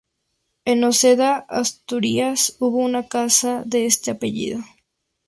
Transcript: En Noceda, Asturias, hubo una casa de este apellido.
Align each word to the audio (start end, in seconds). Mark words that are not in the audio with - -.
En 0.65 0.79
Noceda, 0.79 1.45
Asturias, 1.47 2.55
hubo 2.57 2.79
una 2.79 3.07
casa 3.07 3.61
de 3.67 3.85
este 3.85 4.09
apellido. 4.09 4.61